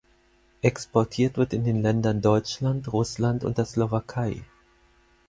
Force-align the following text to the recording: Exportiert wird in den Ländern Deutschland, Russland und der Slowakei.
Exportiert 0.63 1.37
wird 1.37 1.53
in 1.53 1.63
den 1.63 1.83
Ländern 1.83 2.21
Deutschland, 2.23 2.91
Russland 2.91 3.43
und 3.43 3.59
der 3.59 3.65
Slowakei. 3.65 4.41